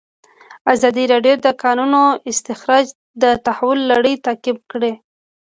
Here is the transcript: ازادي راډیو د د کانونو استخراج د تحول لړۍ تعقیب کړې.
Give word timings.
ازادي 0.73 1.03
راډیو 1.13 1.35
د 1.39 1.41
د 1.45 1.47
کانونو 1.63 2.01
استخراج 2.31 2.85
د 3.23 3.23
تحول 3.45 3.79
لړۍ 3.91 4.15
تعقیب 4.25 4.57
کړې. 4.71 4.91